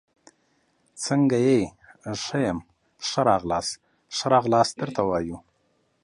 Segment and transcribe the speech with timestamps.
[1.05, 1.59] څنګه يي،
[2.21, 2.59] ښه يم،
[3.07, 3.73] ښه راغلاست،
[4.15, 5.37] ښه راغلاست درته وایو